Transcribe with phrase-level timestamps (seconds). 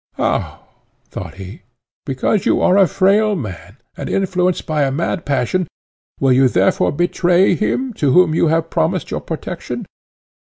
[0.15, 0.61] "How!"
[1.11, 1.61] thought he
[2.07, 5.67] "because you are a frail man, and influenced by a mad passion,
[6.19, 9.85] will you therefore betray him, to whom you have promised your protection?